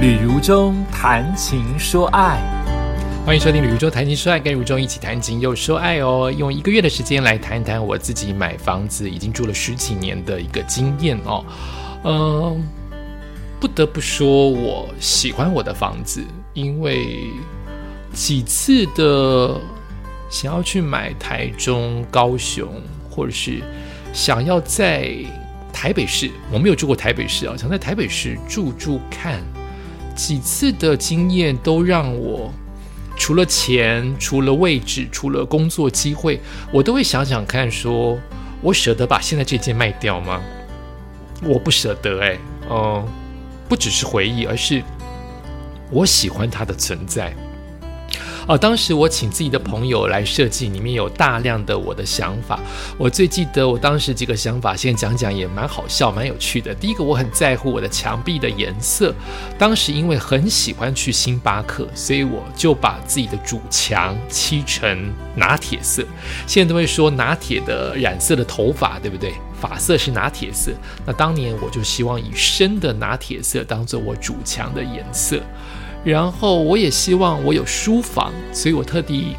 [0.00, 2.40] 旅如中谈情说爱，
[3.26, 6.32] 欢迎收听《旅如中谈情说爱》，跟如中一起谈情又说爱哦。
[6.34, 11.44] 用一个月的时间来谈一谈我自己买房子已经住了十几年的一个经验哦。
[12.04, 12.66] 嗯，
[13.60, 16.24] 不得不说，我喜欢我的房子，
[16.54, 17.18] 因为
[18.14, 19.60] 几次的
[20.30, 22.72] 想要去买台中、高雄，
[23.10, 23.62] 或者是
[24.14, 25.14] 想要在
[25.74, 29.42] 台北市，我没有住过台北市啊，想在台北市住住看。
[30.20, 32.52] 几次的经验都让我，
[33.16, 36.38] 除了钱，除了位置，除了工作机会，
[36.70, 38.18] 我都会想想看，说
[38.60, 40.42] 我舍得把现在这件卖掉吗？
[41.42, 42.38] 我不舍得，哎，
[42.68, 43.02] 哦，
[43.66, 44.82] 不只是回忆，而是
[45.90, 47.34] 我喜欢它的存在。
[48.50, 52.58] 哦，当时我请自己的朋友来设计，里面有大量的我的想法。
[52.98, 56.74] 我最记得我当时几个想法，现在讲讲也蛮好笑、蛮有趣的。
[56.74, 59.14] 第一个，我很在乎我的墙壁的颜色。
[59.56, 66.02] 当时因为很喜欢去星巴克，所以我就把自己的主墙漆成拿铁色。
[66.48, 69.32] 现在都会说拿铁的染色的头发，对不对？
[69.60, 70.72] 发色是拿铁色。
[71.06, 75.40] 那当年我就希望以深的拿铁色当做我主墙的颜色。
[76.02, 79.36] 然后我也希望我有书房，所以我特地，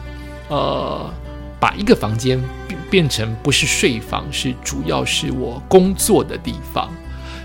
[0.47, 1.11] 呃，
[1.59, 6.89] 把一个房间变变成不是睡房，是主要是我工作的地方。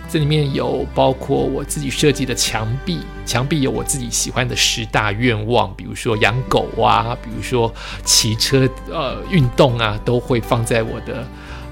[0.08, 7.73] 这里面有包括我自己设计的墙壁，墙壁有我自己喜欢的十大愿望，比如说养狗啊，比如说
[8.05, 11.27] 骑车呃运动啊，都会放在我的。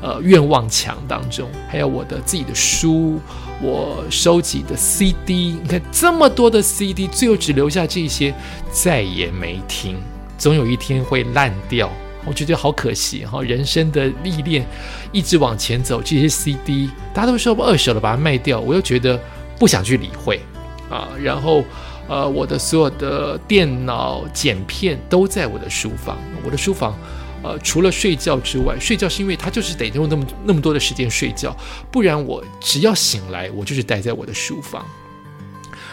[0.05, 3.19] 呃，愿望墙当中，还有我的自己的书，
[3.63, 8.35] 我收集的 CD，你看这么多的 CD，最后只留下这些，
[8.71, 9.97] 再也没听，
[10.37, 11.91] 总有一天会烂掉，
[12.27, 13.43] 我觉得好可惜哈。
[13.43, 14.67] 人生的历练
[15.11, 19.19] 一直往前走，这些 CD 大家都说二手了，把它卖掉，我又觉得
[19.59, 20.39] 不想去理会
[20.91, 21.09] 啊。
[21.19, 21.65] 然后
[22.09, 26.95] 呃，我的所有的电脑剪片都在我的书房，我的书房。
[27.45, 31.55] 呃，除了睡觉之外，睡觉是因为他就是得用那么那么多的时间睡觉，
[31.93, 34.83] 不然我只要醒来，我就是待在我的书房。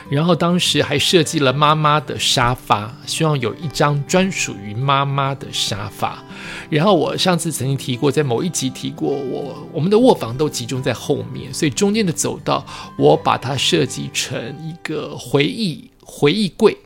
[0.09, 6.23] 然后当时还设计了妈妈的沙发，希望有一张专属于妈妈的沙发。
[6.69, 12.65] 然后我上次曾经提过，在某一集提过，我我们的卧房都集中在后面，所以中间的走道
[12.97, 16.77] 我把它设计成一个回忆回忆柜，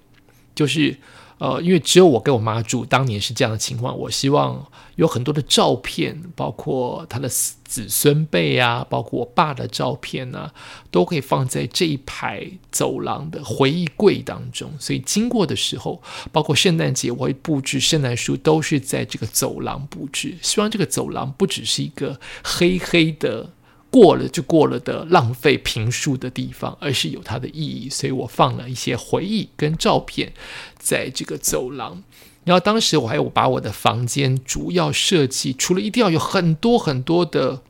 [0.56, 0.98] 就是。
[1.38, 3.98] 呃，因为只有我跟我妈住，当年是这样的情况。
[3.98, 4.66] 我希望
[4.96, 10.54] 有很多的照片，包括他的子孙辈啊，包括我爸的照片啊，
[10.90, 14.72] 都可以放在这一排走廊的回忆柜当中。
[14.80, 16.02] 所以经过的时候，
[16.32, 20.38] 包括圣诞节，我会布置圣诞树，都是在这个走廊布置。
[20.42, 23.50] 希望这个走廊不只是一个黑黑的。
[23.96, 30.34] 过了就过了的浪费评述的地方，而是有它的意义，所以我放了一些回忆跟照片
[30.78, 32.04] 在这个走廊。
[32.44, 37.62] 然后当时我还有把我的房间主要设计，除了一定要有很多很多的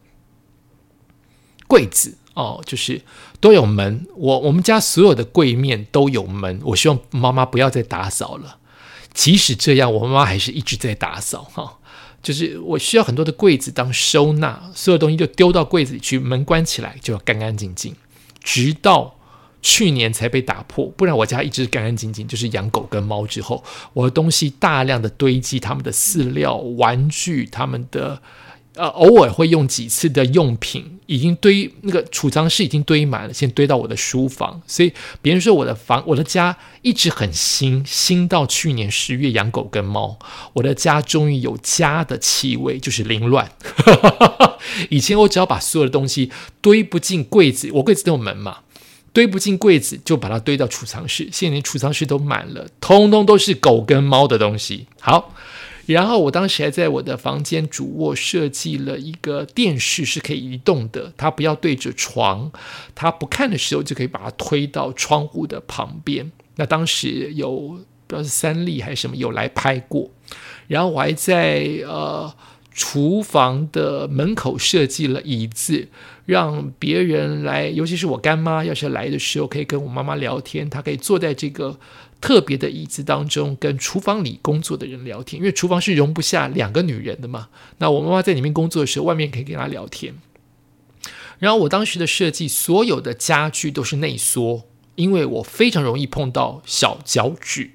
[1.68, 3.04] 柜子哦，就是
[3.40, 4.08] 都有门。
[4.16, 6.60] 我我们家所有的柜面都有门。
[6.64, 8.58] 我希望妈妈不要再打扫了，
[9.14, 11.78] 即使这样，我妈妈还是一直在打扫哈。
[12.26, 17.94] 就是我需要很多的柜子当收纳，所有东西就丢到柜子里去，门关起来就要干干净净，
[18.44, 19.16] 直到
[19.62, 20.88] 去年才被打破。
[20.98, 22.28] 不然我家一直干干净净。
[22.28, 23.64] 就是养狗跟猫之后，
[23.94, 28.20] 我的东西大量的堆积，他们的饲料、玩具，他们的。
[28.76, 34.62] 呃，偶尔会用几次的用品，已经堆那个储藏室已经堆满了，先堆到我的书房。
[34.68, 34.92] 所以
[35.22, 40.20] 别人说我的房、我的家一直很新，新到去年十月养狗跟猫，
[40.52, 43.50] 我的家终于有家的气味，就是凌乱。
[44.90, 48.58] 以前我只要把所有的东西堆不进柜子，我柜子都有门嘛，
[49.14, 51.30] 堆不进柜子就把它堆到储藏室。
[51.32, 54.88] 现在连储藏室都满了，通通都是狗跟猫的东西。
[55.00, 55.34] 好。
[55.86, 61.14] 然后我当时还在我的房间主卧设计了一个电视，是可以移动的。
[61.16, 62.52] 它不要对着床，
[62.96, 66.32] 它不看的时候就可以把它推到窗户的旁边。
[66.56, 67.52] 那当时有
[68.08, 70.10] 不知道是三立还是什么有来拍过。
[70.68, 72.34] 然后我还在呃
[72.74, 75.88] 厨房的门口设计了椅子，
[76.26, 81.80] 让别人来，尤其是我干妈要是来的时候，可以跟我妈妈聊天，她可以坐在这个。
[82.22, 87.50] 特别的椅子当中，跟厨房里工作的人聊天，因为厨房是容不下两个女人的嘛。
[87.78, 90.16] 那我妈妈在里面工作的时候，外面可以跟她聊天。
[91.38, 94.64] 然后我当时的设计，所有的家具都是内缩，
[94.96, 97.72] 因为我非常容易碰到小脚趾，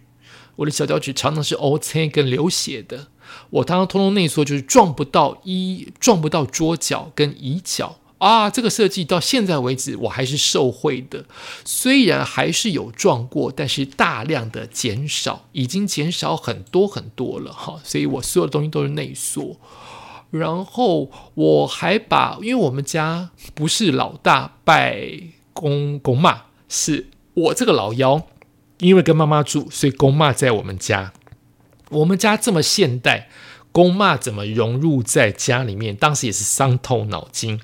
[0.56, 3.08] 我的小脚趾常常是 O C 跟流血的。
[3.50, 7.98] 我常常通通内缩，就是撞不到衣，撞不到桌角跟椅角。
[8.20, 11.24] 啊，这个设计到现在为止我还是受惠的，
[11.64, 17.80] 虽然还是有撞过，但是大量的减少，已经减少很多很多了哈。
[17.82, 19.58] 所以我所有的东西都是内缩。
[20.30, 25.08] 然后我还把，因为我们家不是老大拜
[25.54, 28.26] 公公妈，是我这个老幺，
[28.78, 31.12] 因为跟妈妈住，所以公妈在我们家。
[31.88, 33.30] 我们家这么现代，
[33.72, 35.96] 公妈怎么融入在家里面？
[35.96, 37.60] 当时也是伤透脑筋。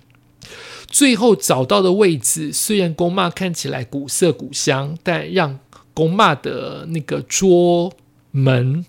[0.96, 5.58] 最后找到的位置，虽然公妈看起来古色古香，但让
[5.92, 7.92] 公妈的那个桌
[8.30, 8.86] 门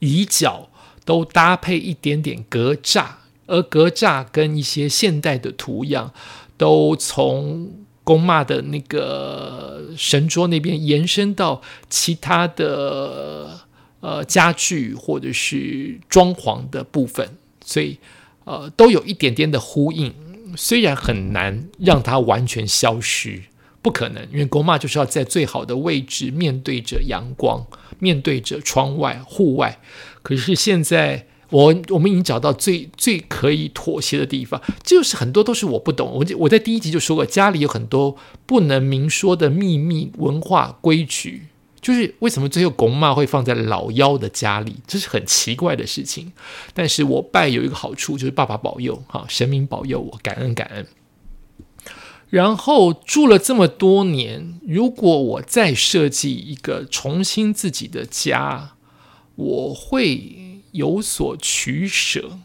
[0.00, 0.68] 椅角。
[1.04, 3.04] 都搭配一点点格栅，
[3.46, 6.12] 而格栅跟一些现代的图样，
[6.56, 7.68] 都从
[8.04, 11.60] 公妈的那个神桌那边延伸到
[11.90, 13.58] 其他的
[13.98, 17.28] 呃家具或者是装潢的部分，
[17.64, 17.98] 所以
[18.44, 20.14] 呃都有一点点的呼应。
[20.56, 23.42] 虽然很难让它完全消失，
[23.80, 27.66] 不可能，因为公妈就是要在最好的位置，面对着阳光，
[27.98, 29.80] 面对着窗外、户外。
[30.22, 36.10] 可是现在，我我们已经找到最最可以妥协的地方，就是很多都是我不懂。
[36.12, 38.16] 我我在第一集就说过，家里有很多
[38.46, 41.48] 不能明说的秘密文化规矩，
[41.82, 46.32] 就是为什么最后公妈会放在老幺的家里，这是很奇怪的事情。
[46.72, 50.86] 但是我拜有一个好处，就是爸爸保佑，哈，神明保佑我，感恩感恩。
[52.30, 58.72] 然后住了这么多年，如果我再设计一个重新自己的家。
[59.34, 62.38] 我会有所取舍。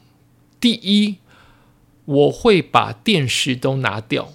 [0.57, 1.17] 第一，
[2.05, 4.31] 我会把电视都拿掉。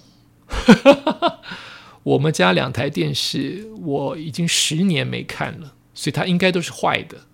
[2.03, 7.25] 我们家两台电视，我已经十年没看了，所以它应该都是坏的。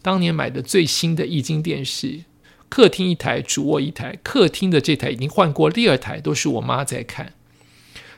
[0.00, 2.24] 当年买的最新的液晶电视，
[2.68, 4.18] 客厅一台，主卧一台。
[4.22, 7.34] 客厅的这台已经换过，第二台都是我妈在看，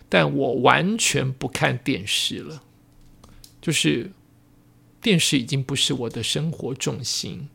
[0.09, 2.63] 但我完全不看电视了，
[3.61, 4.13] 就是。
[5.03, 7.49] 电视已经不是我的生活重心，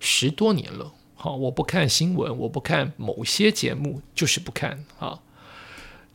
[0.00, 0.92] 十多年了。
[1.14, 4.84] 好，我不看新闻，我不看某些节目，就是不看。
[4.98, 5.20] 啊，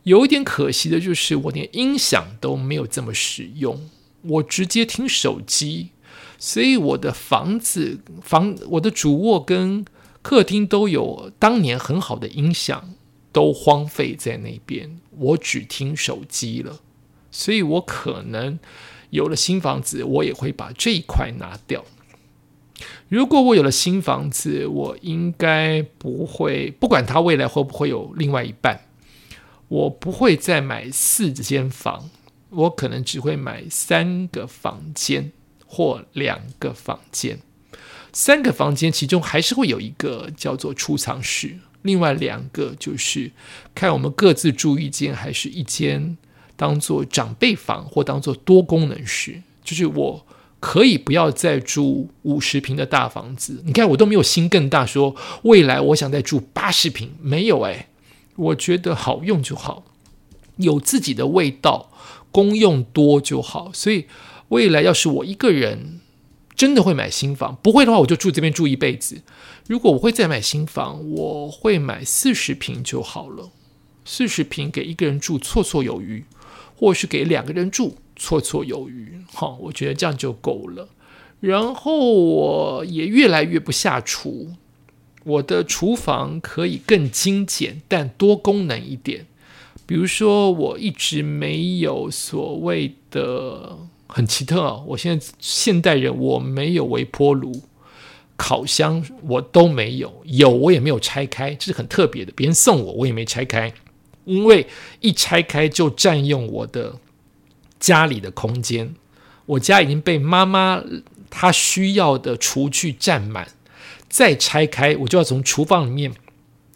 [0.06, 3.90] 有一点可惜的就是，我连音响都没有这么使用，
[4.22, 5.90] 我直接听手机。
[6.40, 9.86] 所以我的房子、房、我的主卧跟
[10.22, 12.94] 客厅都有当年很好的音响，
[13.32, 16.80] 都荒废在那边，我只听手机了。
[17.30, 18.58] 所以我可能。
[19.12, 21.86] 有了新房子，我也会把这一块拿掉。
[23.08, 28.85] 如果我有了新房子，我应该不会，不管它未来会不会有另外一半，
[29.68, 32.10] 我不会再买四间房，
[32.50, 35.32] 我可能只会买三个房间
[35.66, 37.40] 或两个房间。
[38.14, 43.32] 三个房间其中还是会有一个叫做储藏室，另外两个就是
[43.74, 46.18] 看我们各自住一间还是一间。
[46.58, 50.26] 当做长辈房或当做多功能室，就是我
[50.62, 53.62] 可以不要再住五十平的大房子。
[53.66, 57.90] 你看，我都没有心更大，说未来我想再住八十平，没有哎。
[58.36, 59.84] 我觉得好用就好，
[60.58, 61.90] 有自己的味道，
[62.32, 63.72] 功用多就好。
[63.74, 64.06] 所以
[64.50, 66.02] 未来要是我一个人
[66.56, 69.22] 真的会买新房，不会的话我就住这边住一辈子。
[69.68, 73.50] 如果我会再买新房，我会买四十平就好了，
[74.04, 76.26] 四十平给一个人住绰绰有余。
[76.78, 79.18] 或是给两个人住，绰绰有余。
[79.32, 80.90] 好，我觉得这样就够了。
[81.40, 84.52] 然后我也越来越不下厨，
[85.26, 89.26] 我的厨房可以更精简，但多功能一点。
[89.88, 93.78] 比如说，我一直没有所谓的
[94.08, 94.82] 很奇特啊。
[94.88, 97.62] 我现在现代人，我没有微波炉、
[98.36, 100.22] 烤箱，我都没有。
[100.26, 102.32] 有我也没有拆开，这是很特别的。
[102.36, 103.74] 别人送我，我也没拆开。
[104.26, 104.66] 因为
[105.02, 106.96] 一拆开就占用我的
[107.80, 108.96] 家里的空间，
[109.46, 110.84] 我家已经被妈妈
[111.30, 113.48] 她需要的厨具占满，
[114.16, 116.14] 再拆开我就要从厨房里面，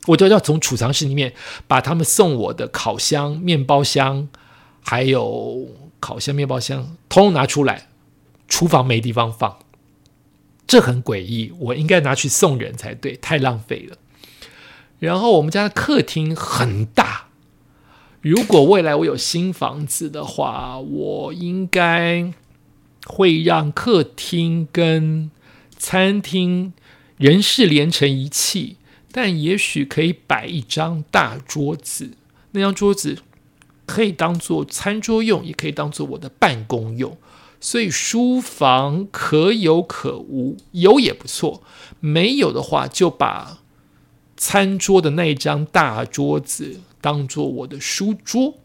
[0.08, 1.32] 我就要从储藏室里面
[1.70, 4.28] 把他们送我的烤箱、面包箱，
[4.82, 5.70] 还有
[6.02, 7.88] 烤箱、面包箱，通通拿出来，
[8.50, 9.58] 厨房没地方放，
[10.68, 13.96] 这很诡异，我应该拿去送人才对，太浪费了。
[15.00, 17.28] 然后我们家的客厅很大。
[18.20, 22.34] 如果未来我有新房子的话，我应该
[23.06, 25.32] 会让客厅跟
[25.78, 26.74] 餐厅
[27.20, 28.78] 人事连成一气，
[29.12, 32.12] 但也许可以摆一张大桌子，
[32.52, 33.18] 那张桌子
[33.86, 37.18] 可以当做餐桌用，也可以当做我的办公用。
[37.60, 41.62] 所以书房可有可无，有也不错，
[42.00, 43.60] 没有的话就把
[44.38, 46.80] 餐桌的那张大桌子。
[47.02, 48.56] 当做我的书桌，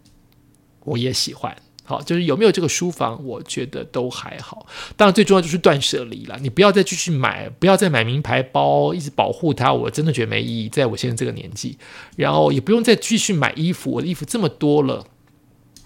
[0.84, 1.56] 我也喜欢。
[1.86, 4.66] 好，就是有没有这个书房，我觉得都还好。
[4.96, 6.38] 当然，最重要就是断舍离了。
[6.40, 9.70] 你不要再继续买，不要再买名牌包，一直保护它。
[9.70, 11.76] 我真的觉得没意义，在我现在这个年纪。
[12.16, 15.06] 然后也不用再继续买衣服，我的衣服这么多了，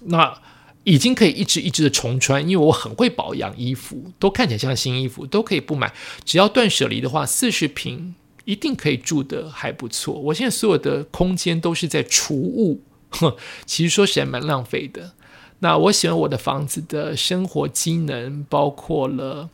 [0.05, 0.41] 那
[0.85, 5.93] 已经可以一直一直的重穿，因为我很会保养衣服，都看起来像新衣服，都可以不买。
[6.25, 8.15] 只要断舍离的话，四十平
[8.45, 10.15] 一定可以住的还不错。
[10.15, 13.35] 我现在所有的空间都是在储物，哼，
[13.67, 15.15] 其实说起来蛮浪费的。
[15.61, 19.51] 那我喜欢我的房子的生活机能，包括了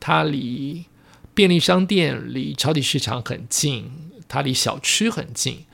[0.00, 0.84] 它离
[1.32, 3.90] 便利商店、离超级市场很近，
[4.26, 5.64] 它离小区很近，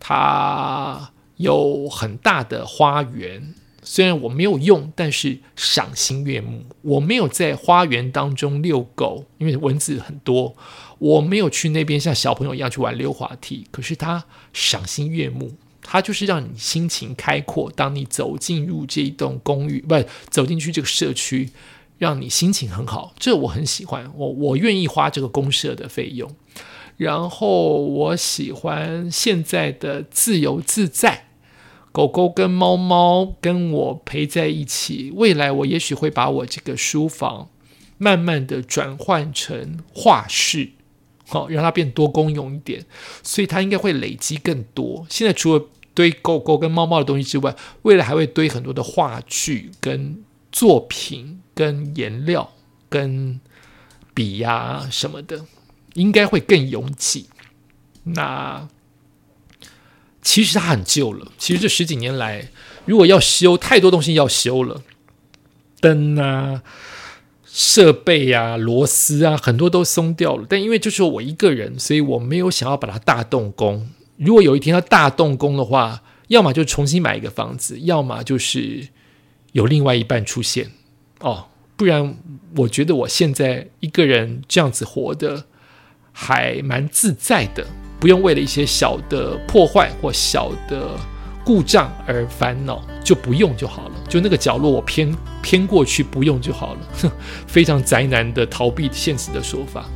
[0.00, 3.54] 它有很大的花园。
[3.80, 6.66] 虽然我没有用，但是赏心悦目。
[6.82, 10.54] 我没有在花园当中遛狗，因为蚊子很多。
[10.98, 15.52] 我没有去那边像小朋友一样去玩溜滑梯，可是它赏心悦目。
[15.90, 17.72] 它就是让你心情开阔。
[17.74, 19.94] 当你走进入这一栋公寓，不
[20.28, 21.48] 走进去这个社区，
[21.96, 23.14] 让你心情很好。
[23.18, 26.30] 这我很喜欢，我我愿意花这个公社的费用。
[26.98, 31.28] 然后我喜欢现在的自由自在，
[31.90, 35.10] 狗狗跟猫猫跟我陪在一起。
[35.14, 37.48] 未来我也许会把我这个书房
[37.96, 40.72] 慢慢的转换成画室。
[41.26, 42.84] 好，让它变多功用一点，
[43.22, 45.06] 所以它应该会累积更多。
[45.08, 45.64] 现在除了
[45.98, 52.52] 堆狗狗跟猫猫的东西之外，未来还会堆很多的话剧、跟作品、跟颜料、
[52.88, 53.40] 跟
[54.14, 55.44] 笔呀什么的，
[55.94, 57.26] 应该会更拥挤。
[58.04, 58.68] 那
[60.22, 61.32] 其实它很旧了。
[61.36, 62.48] 其实这十几年来，
[62.84, 64.82] 如果要修，太多东西要修了，
[65.80, 66.62] 灯啊、
[67.44, 70.46] 设备呀、螺丝啊，很多都松掉了。
[70.48, 73.90] 但因为就是我一个人，所以我没有想要把它大动工。
[74.18, 78.88] 如果有一天要大动工的话，要么就重新买一个房子，要么就是
[79.52, 80.70] 有另外一半出现
[81.20, 81.46] 哦，
[81.76, 82.16] 不然
[82.56, 85.46] 我觉得我现在一个人这样子活的
[86.12, 87.66] 还蛮自在的，
[88.00, 90.98] 不用为了一些小的破坏或小的
[91.44, 93.94] 故障而烦恼，就不用就好了。
[94.08, 97.12] 就那个角落我偏偏过去不用就好了，
[97.46, 99.88] 非常宅男的逃避现实的说法。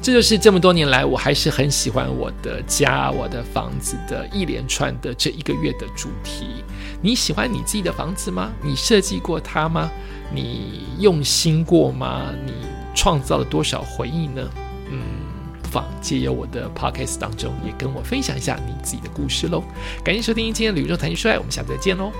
[0.00, 6.64] 这就是这么多年来，我还是很喜欢我的家、我的房子的一连串的这一个月的主题。
[7.00, 8.50] 你喜欢你自己的房子吗？
[8.62, 9.90] 你设计过它吗？
[10.32, 12.32] 你用心过吗？
[12.44, 12.52] 你
[12.94, 14.48] 创造了多少回忆呢？
[14.90, 15.00] 嗯，
[15.62, 19.62] 不妨借由我的 podcast 当中，也跟我分享一下你自己的故事喽。
[20.02, 22.12] 感谢收听今天的旅游谈情说爱，我们下次再见喽。